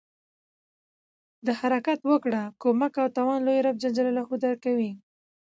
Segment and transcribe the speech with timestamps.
[1.45, 3.85] د حرکت وکړه، کومک او توان لوی رب ج
[4.43, 4.91] درکوي.